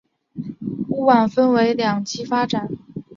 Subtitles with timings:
[0.89, 2.67] 屋苑分为两期发展。